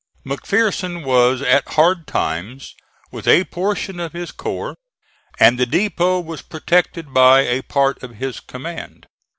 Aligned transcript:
McPherson 0.25 1.05
was 1.05 1.43
at 1.43 1.67
Hard 1.73 2.07
Times 2.07 2.73
with 3.11 3.27
a 3.27 3.43
portion 3.43 3.99
of 3.99 4.13
his 4.13 4.31
corps, 4.31 4.75
and 5.39 5.59
the 5.59 5.67
depot 5.67 6.19
was 6.19 6.41
protected 6.41 7.13
by 7.13 7.41
a 7.41 7.61
part 7.61 8.01
of 8.01 8.15
his 8.15 8.39
command. 8.39 9.05